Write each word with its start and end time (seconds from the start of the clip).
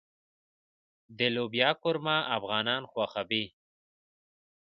د 1.17 1.19
لوبیا 1.35 1.69
قورمه 1.81 2.17
افغانان 2.37 2.83
خوښوي. 2.91 3.45